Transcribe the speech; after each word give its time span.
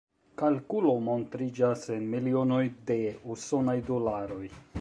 Kalkulo 0.41 0.93
montriĝas 1.07 1.85
en 1.97 2.09
milionoj 2.15 2.61
de 2.91 2.99
usonaj 3.35 3.81
dolaroj. 3.93 4.45